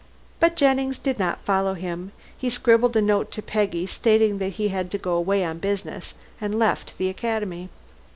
[0.39, 2.11] But Jennings did not follow him.
[2.35, 6.15] He scribbled a note to Peggy, stating that he had to go away on business,
[6.41, 7.69] and left the Academy.